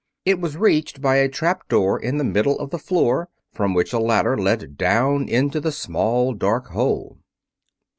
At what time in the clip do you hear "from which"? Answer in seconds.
3.53-3.93